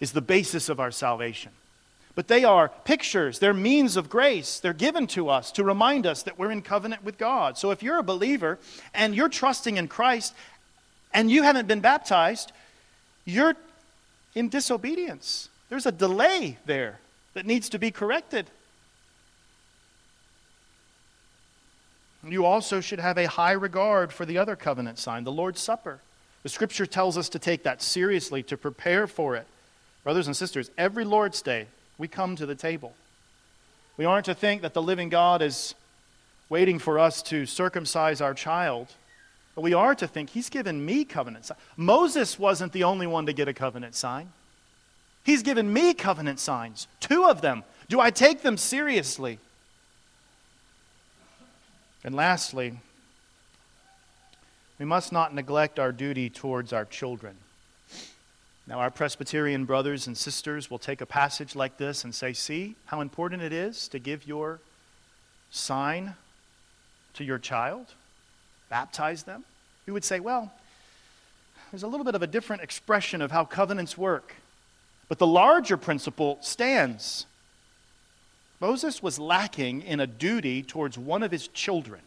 [0.00, 1.52] is the basis of our salvation.
[2.14, 4.60] But they are pictures, they're means of grace.
[4.60, 7.56] They're given to us to remind us that we're in covenant with God.
[7.56, 8.58] So if you're a believer
[8.92, 10.34] and you're trusting in Christ
[11.14, 12.52] and you haven't been baptized,
[13.24, 13.54] you're
[14.34, 15.48] in disobedience.
[15.68, 16.98] There's a delay there
[17.34, 18.50] that needs to be corrected.
[22.26, 26.00] You also should have a high regard for the other covenant sign, the Lord's Supper.
[26.42, 29.46] The scripture tells us to take that seriously, to prepare for it.
[30.04, 31.66] Brothers and sisters, every Lord's Day,
[31.98, 32.94] we come to the table.
[33.96, 35.74] We aren't to think that the living God is
[36.48, 38.88] waiting for us to circumcise our child.
[39.54, 41.60] But we are to think he's given me covenant signs.
[41.76, 44.32] Moses wasn't the only one to get a covenant sign.
[45.24, 47.64] He's given me covenant signs, two of them.
[47.88, 49.38] Do I take them seriously?
[52.02, 52.78] And lastly,
[54.78, 57.36] we must not neglect our duty towards our children.
[58.66, 62.76] Now, our Presbyterian brothers and sisters will take a passage like this and say, See
[62.86, 64.60] how important it is to give your
[65.50, 66.14] sign
[67.14, 67.86] to your child,
[68.68, 69.44] baptize them.
[69.86, 70.52] We would say, Well,
[71.70, 74.36] there's a little bit of a different expression of how covenants work.
[75.08, 77.26] But the larger principle stands.
[78.60, 82.02] Moses was lacking in a duty towards one of his children.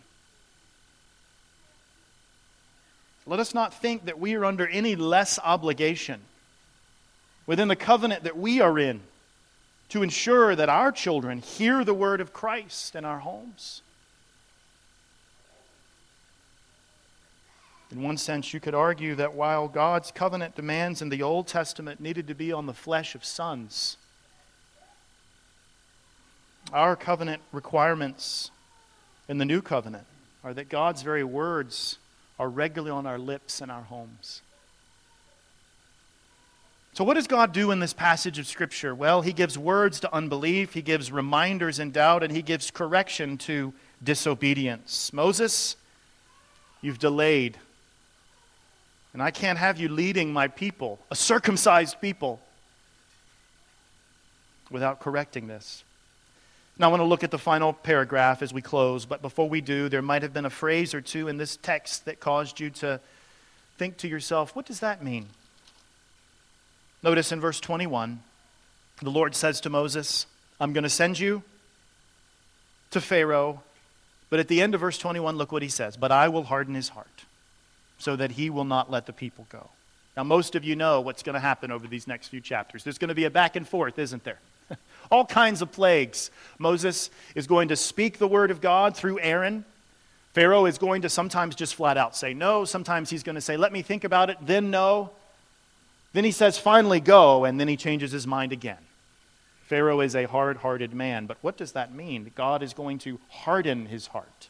[3.25, 6.21] Let us not think that we are under any less obligation
[7.47, 9.01] within the covenant that we are in
[9.89, 13.81] to ensure that our children hear the word of Christ in our homes.
[17.91, 21.99] In one sense, you could argue that while God's covenant demands in the Old Testament
[21.99, 23.97] needed to be on the flesh of sons,
[26.71, 28.51] our covenant requirements
[29.27, 30.05] in the new covenant
[30.43, 31.97] are that God's very words
[32.39, 34.41] are regularly on our lips and our homes.
[36.93, 38.93] So, what does God do in this passage of Scripture?
[38.93, 43.37] Well, He gives words to unbelief, He gives reminders in doubt, and He gives correction
[43.39, 45.11] to disobedience.
[45.11, 45.75] Moses,
[46.81, 47.57] you've delayed.
[49.13, 52.39] And I can't have you leading my people, a circumcised people,
[54.71, 55.83] without correcting this.
[56.83, 59.61] Now, I want to look at the final paragraph as we close, but before we
[59.61, 62.69] do, there might have been a phrase or two in this text that caused you
[62.71, 62.99] to
[63.77, 65.27] think to yourself, what does that mean?
[67.01, 68.19] Notice in verse 21,
[69.01, 70.25] the Lord says to Moses,
[70.59, 71.43] I'm going to send you
[72.91, 73.63] to Pharaoh.
[74.29, 76.75] But at the end of verse 21, look what he says But I will harden
[76.75, 77.23] his heart
[77.97, 79.69] so that he will not let the people go.
[80.17, 82.83] Now, most of you know what's going to happen over these next few chapters.
[82.83, 84.39] There's going to be a back and forth, isn't there?
[85.11, 86.31] All kinds of plagues.
[86.59, 89.65] Moses is going to speak the word of God through Aaron.
[90.33, 92.65] Pharaoh is going to sometimes just flat out say no.
[92.65, 95.11] Sometimes he's going to say, let me think about it, then no.
[96.13, 98.77] Then he says, finally go, and then he changes his mind again.
[99.63, 102.31] Pharaoh is a hard hearted man, but what does that mean?
[102.35, 104.49] God is going to harden his heart.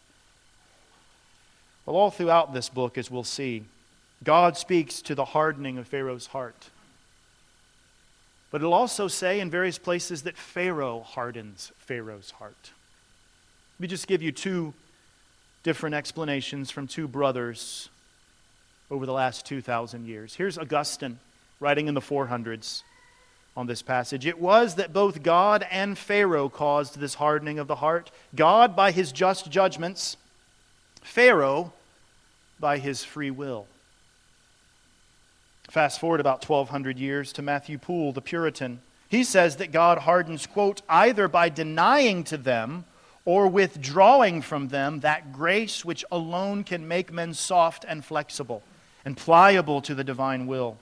[1.86, 3.64] Well, all throughout this book, as we'll see,
[4.24, 6.70] God speaks to the hardening of Pharaoh's heart.
[8.54, 12.72] But it'll also say in various places that Pharaoh hardens Pharaoh's heart.
[13.76, 14.76] Let me just give you two
[15.64, 17.89] different explanations from two brothers
[18.91, 20.36] over the last 2,000 years.
[20.36, 21.18] Here's Augustine
[21.60, 22.84] writing in the 400s
[23.58, 24.28] on this passage.
[24.28, 28.12] It was that both God and Pharaoh caused this hardening of the heart.
[28.36, 30.16] God by his just judgments,
[31.01, 31.74] Pharaoh
[32.60, 33.66] by his free will.
[35.74, 38.80] Fast forward about 1,200 years to Matthew Poole, the Puritan.
[39.09, 42.86] He says that God hardens, quote, either by denying to them
[43.26, 48.61] or withdrawing from them that grace which alone can make men soft and flexible
[49.03, 50.78] and pliable to the divine will.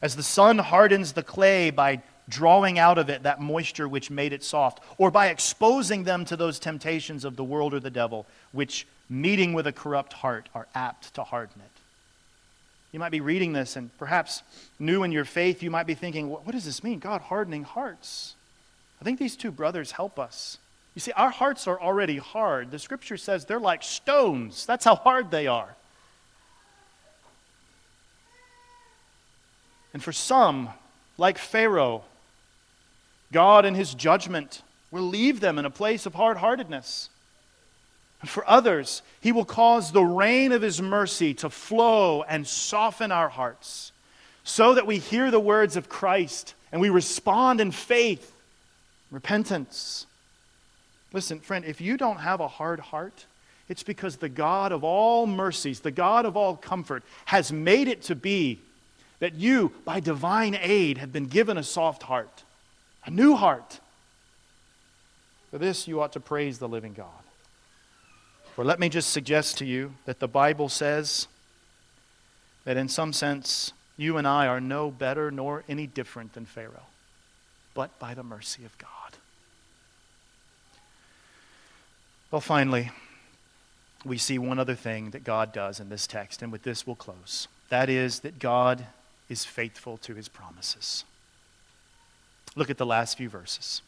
[0.00, 4.32] As the sun hardens the clay by drawing out of it that moisture which made
[4.32, 8.28] it soft, or by exposing them to those temptations of the world or the devil,
[8.52, 11.79] which, meeting with a corrupt heart, are apt to harden it.
[12.92, 14.42] You might be reading this, and perhaps
[14.78, 16.98] new in your faith, you might be thinking, what does this mean?
[16.98, 18.34] God hardening hearts.
[19.00, 20.58] I think these two brothers help us.
[20.94, 22.70] You see, our hearts are already hard.
[22.70, 24.66] The scripture says they're like stones.
[24.66, 25.76] That's how hard they are.
[29.94, 30.70] And for some,
[31.16, 32.04] like Pharaoh,
[33.32, 37.08] God in his judgment will leave them in a place of hard heartedness.
[38.20, 43.12] And for others, He will cause the rain of His mercy to flow and soften
[43.12, 43.92] our hearts
[44.44, 48.32] so that we hear the words of Christ and we respond in faith,
[49.10, 50.06] repentance.
[51.12, 53.26] Listen, friend, if you don't have a hard heart,
[53.68, 58.02] it's because the God of all mercies, the God of all comfort, has made it
[58.02, 58.60] to be
[59.20, 62.42] that you, by divine aid, have been given a soft heart,
[63.04, 63.78] a new heart.
[65.50, 67.06] For this, you ought to praise the living God.
[68.60, 71.28] For let me just suggest to you that the Bible says
[72.66, 76.88] that in some sense, you and I are no better nor any different than Pharaoh,
[77.72, 79.16] but by the mercy of God.
[82.30, 82.90] Well, finally,
[84.04, 86.96] we see one other thing that God does in this text, and with this we'll
[86.96, 87.48] close.
[87.70, 88.84] That is that God
[89.30, 91.06] is faithful to his promises.
[92.56, 93.80] Look at the last few verses.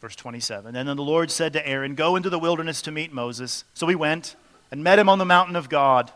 [0.00, 0.76] Verse 27.
[0.76, 3.64] And then the Lord said to Aaron, Go into the wilderness to meet Moses.
[3.74, 4.36] So he went
[4.70, 6.12] and met him on the mountain of God.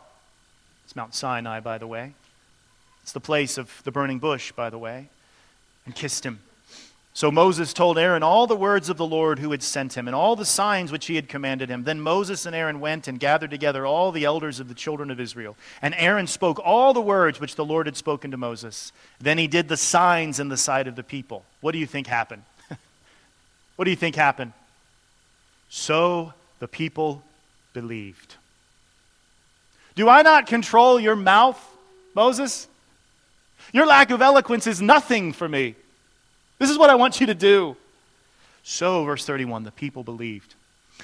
[0.85, 2.15] It's Mount Sinai, by the way.
[3.03, 5.09] It's the place of the burning bush, by the way,
[5.85, 6.41] and kissed him.
[7.15, 10.15] So Moses told Aaron all the words of the Lord who had sent him and
[10.15, 11.85] all the signs which he had commanded him.
[11.85, 15.21] Then Moses and Aaron went and gathered together all the elders of the children of
[15.21, 15.55] Israel.
[15.83, 18.93] And Aaron spoke all the words which the Lord had spoken to Moses.
[19.21, 21.45] Then he did the signs in the sight of the people.
[21.61, 22.45] What do you think happened?
[23.83, 24.53] What do you think happened?
[25.69, 27.21] So the people
[27.73, 28.37] believed.
[29.97, 31.61] Do I not control your mouth,
[32.15, 32.69] Moses?
[33.73, 35.75] Your lack of eloquence is nothing for me.
[36.61, 37.77] This is what I want you to do.
[38.63, 40.55] So, verse 31, the people believed.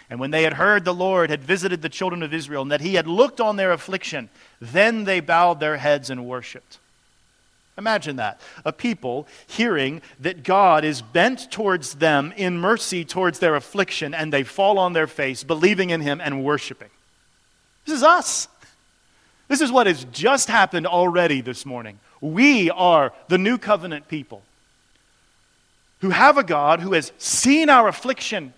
[0.09, 2.81] And when they had heard the Lord had visited the children of Israel and that
[2.81, 4.29] he had looked on their affliction,
[4.61, 6.79] then they bowed their heads and worshiped.
[7.79, 8.41] Imagine that.
[8.65, 14.33] A people hearing that God is bent towards them in mercy towards their affliction, and
[14.33, 16.91] they fall on their face, believing in him and worshiping.
[17.87, 18.49] This is us.
[19.47, 22.01] This is what has just happened already this morning.
[22.21, 24.43] We are the new covenant people
[26.01, 28.53] who have a God who has seen our affliction,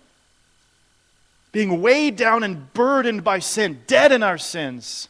[1.51, 5.09] being weighed down and burdened by sin, dead in our sins.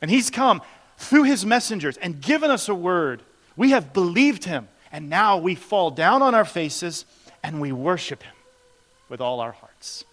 [0.00, 0.62] And He's come
[0.98, 3.22] through His messengers and given us a word.
[3.60, 7.04] We have believed Him, and now we fall down on our faces
[7.42, 8.32] and we worship Him
[9.10, 10.06] with all our hearts.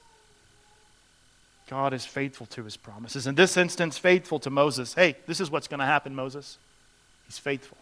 [1.70, 3.26] God is faithful to His promises.
[3.26, 4.94] In this instance, faithful to Moses.
[4.94, 6.58] Hey, this is what's going to happen, Moses.
[7.26, 7.78] He's faithful.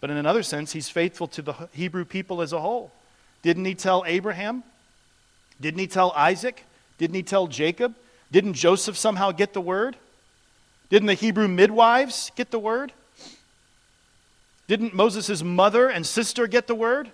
[0.00, 2.90] But in another sense, he's faithful to the Hebrew people as a whole.
[3.42, 4.64] Didn't he tell Abraham?
[5.60, 6.64] Didn't he tell Isaac?
[6.98, 7.94] Didn't he tell Jacob?
[8.32, 9.94] Didn't Joseph somehow get the word?
[10.90, 12.92] Didn't the Hebrew midwives get the word?
[14.68, 17.10] Didn't Moses' mother and sister get the word?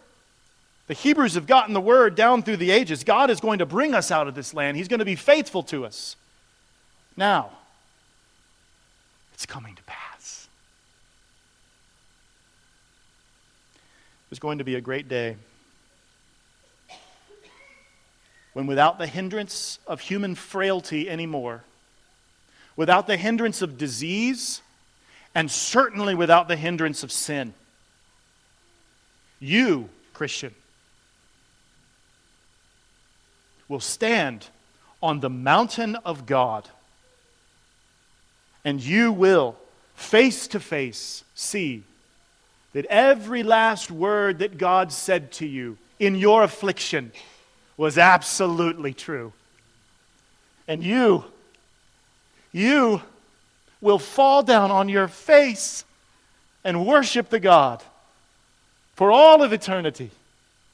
[0.86, 3.04] The Hebrews have gotten the word down through the ages.
[3.04, 5.62] God is going to bring us out of this land, He's going to be faithful
[5.64, 6.16] to us.
[7.16, 7.50] Now,
[9.34, 9.98] it's coming to pass.
[14.30, 15.36] was going to be a great day
[18.52, 21.62] when, without the hindrance of human frailty anymore,
[22.76, 24.62] without the hindrance of disease,
[25.38, 27.54] and certainly without the hindrance of sin,
[29.38, 30.52] you, Christian,
[33.68, 34.48] will stand
[35.00, 36.68] on the mountain of God
[38.64, 39.54] and you will
[39.94, 41.84] face to face see
[42.72, 47.12] that every last word that God said to you in your affliction
[47.76, 49.32] was absolutely true.
[50.66, 51.26] And you,
[52.50, 53.02] you
[53.80, 55.84] will fall down on your face
[56.64, 57.82] and worship the God
[58.94, 60.10] for all of eternity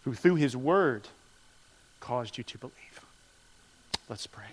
[0.05, 1.09] who through his word
[2.00, 2.74] caused you to believe.
[4.09, 4.44] Let's pray.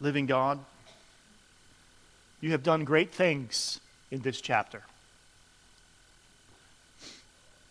[0.00, 0.58] Living God,
[2.40, 4.82] you have done great things in this chapter.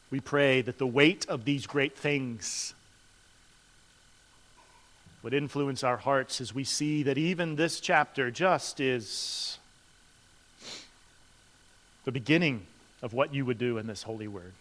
[0.09, 2.73] We pray that the weight of these great things
[5.23, 9.59] would influence our hearts as we see that even this chapter just is
[12.05, 12.65] the beginning
[13.01, 14.53] of what you would do in this holy word,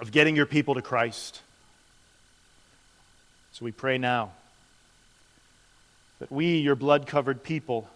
[0.00, 1.42] of getting your people to Christ.
[3.52, 4.32] So we pray now
[6.18, 7.88] that we, your blood covered people,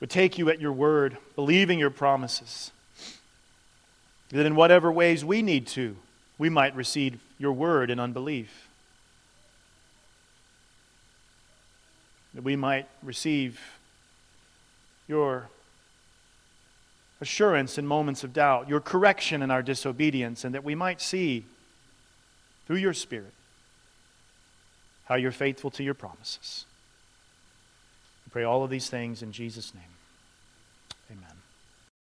[0.00, 2.70] would take you at your word, believing your promises.
[4.30, 5.96] That in whatever ways we need to,
[6.38, 8.68] we might receive your word in unbelief.
[12.32, 13.60] That we might receive
[15.06, 15.50] your
[17.20, 21.44] assurance in moments of doubt, your correction in our disobedience, and that we might see
[22.66, 23.34] through your Spirit
[25.04, 26.64] how you're faithful to your promises.
[28.24, 29.93] We pray all of these things in Jesus' name.